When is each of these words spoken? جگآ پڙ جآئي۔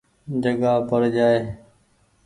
جگآ 0.43 0.73
پڙ 0.89 1.01
جآئي۔ 1.15 1.39